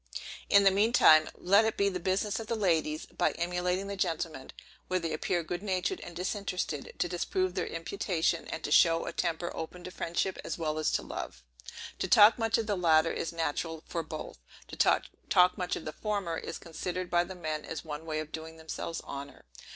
In 0.49 0.63
the 0.63 0.71
mean 0.71 0.93
time, 0.93 1.29
let 1.35 1.63
it 1.63 1.77
be 1.77 1.87
the 1.87 1.99
business 1.99 2.39
of 2.39 2.47
the 2.47 2.55
ladies, 2.55 3.05
by 3.05 3.33
emulating 3.33 3.85
the 3.85 3.95
gentlemen, 3.95 4.51
where 4.87 4.99
they 4.99 5.13
appear 5.13 5.43
good 5.43 5.61
natured 5.61 5.99
and 5.99 6.15
disinterested, 6.15 6.93
to 6.97 7.07
disprove 7.07 7.53
their 7.53 7.67
imputation, 7.67 8.47
and 8.47 8.63
to 8.63 8.71
show 8.71 9.05
a 9.05 9.13
temper 9.13 9.55
open 9.55 9.83
to 9.83 9.91
friendship 9.91 10.39
as 10.43 10.57
well 10.57 10.79
as 10.79 10.89
to 10.93 11.03
love. 11.03 11.43
To 11.99 12.07
talk 12.07 12.39
much 12.39 12.57
of 12.57 12.65
the 12.65 12.75
latter 12.75 13.11
is 13.11 13.31
natural 13.31 13.83
for 13.85 14.01
both; 14.01 14.39
to 14.69 14.75
talk 15.29 15.55
much 15.55 15.75
of 15.75 15.85
the 15.85 15.93
former, 15.93 16.35
is 16.35 16.57
considered 16.57 17.11
by 17.11 17.23
the 17.23 17.35
men 17.35 17.63
as 17.63 17.85
one 17.85 18.03
way 18.07 18.19
of 18.21 18.31
doing 18.31 18.57
themselves 18.57 19.01
honor. 19.03 19.45